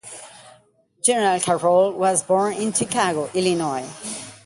General 1.03 1.39
Carroll 1.39 1.91
was 1.93 2.23
born 2.23 2.53
in 2.53 2.73
Chicago, 2.73 3.29
Illinois. 3.35 3.87